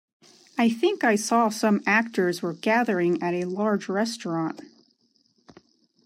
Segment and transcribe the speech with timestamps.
[0.57, 4.59] I think I saw some actors were gathering at a large restaurant.